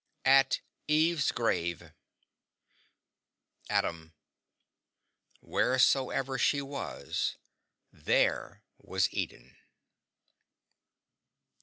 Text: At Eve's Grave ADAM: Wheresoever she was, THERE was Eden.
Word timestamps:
At 0.25 0.61
Eve's 0.87 1.31
Grave 1.31 1.93
ADAM: 3.69 4.15
Wheresoever 5.41 6.39
she 6.39 6.59
was, 6.59 7.35
THERE 7.93 8.63
was 8.79 9.13
Eden. 9.13 9.57